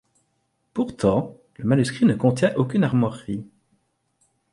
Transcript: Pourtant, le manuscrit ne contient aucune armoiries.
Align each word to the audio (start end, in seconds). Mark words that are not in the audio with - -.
Pourtant, 0.73 1.37
le 1.57 1.65
manuscrit 1.65 2.05
ne 2.05 2.15
contient 2.15 2.55
aucune 2.55 2.83
armoiries. 2.83 3.45